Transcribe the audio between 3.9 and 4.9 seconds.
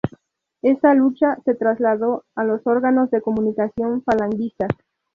falangistas.